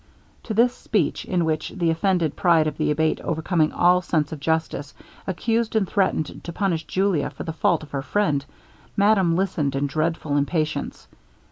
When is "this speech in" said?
0.55-1.45